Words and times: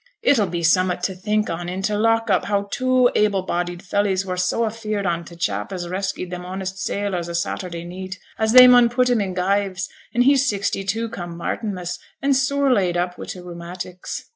'It 0.23 0.35
'll 0.39 0.47
be 0.47 0.63
summut 0.63 1.03
to 1.03 1.13
think 1.13 1.47
on 1.47 1.69
i' 1.69 1.79
t' 1.79 1.93
lock 1.93 2.27
up 2.31 2.45
how 2.45 2.67
two 2.71 3.11
able 3.13 3.43
bodied 3.43 3.81
fellys 3.83 4.25
were 4.25 4.35
so 4.35 4.63
afeared 4.65 5.05
on 5.05 5.23
t' 5.23 5.35
chap 5.35 5.71
as 5.71 5.85
reskyed 5.87 6.31
them 6.31 6.43
honest 6.43 6.79
sailors 6.79 7.29
o' 7.29 7.33
Saturday 7.33 7.83
neet, 7.83 8.17
as 8.39 8.53
they 8.53 8.65
mun 8.67 8.89
put 8.89 9.11
him 9.11 9.21
i' 9.21 9.27
gyves, 9.31 9.87
and 10.11 10.23
he 10.23 10.35
sixty 10.35 10.83
two 10.83 11.07
come 11.07 11.37
Martinmas, 11.37 11.99
and 12.19 12.35
sore 12.35 12.73
laid 12.73 12.97
up 12.97 13.19
wi' 13.19 13.25
t' 13.27 13.37
rheumatics.' 13.41 14.25